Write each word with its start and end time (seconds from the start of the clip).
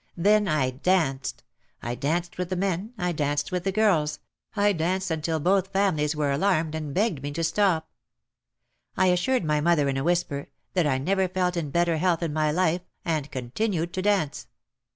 Then 0.17 0.47
I 0.47 0.71
danced. 0.71 1.43
I 1.83 1.93
danced 1.93 2.39
with 2.39 2.49
the 2.49 2.55
men, 2.55 2.91
I 2.97 3.11
danced 3.11 3.51
with 3.51 3.65
the 3.65 3.71
girls, 3.71 4.17
I 4.55 4.73
danced 4.73 5.11
until 5.11 5.39
both 5.39 5.67
families 5.67 6.15
were 6.15 6.31
alarmed 6.31 6.73
and 6.73 6.91
begged 6.91 7.21
me 7.21 7.29
to 7.33 7.43
stop. 7.43 7.87
I 8.97 9.09
assured 9.09 9.45
my 9.45 9.61
mother 9.61 9.87
in 9.89 9.97
a 9.97 10.03
whisper 10.03 10.47
that 10.73 10.87
I 10.87 10.97
never 10.97 11.27
felt 11.27 11.55
in 11.55 11.69
better 11.69 11.97
health 11.97 12.23
in 12.23 12.33
my 12.33 12.51
life 12.51 12.81
and 13.05 13.29
continued 13.29 13.93
to 13.93 14.01
dance. 14.01 14.47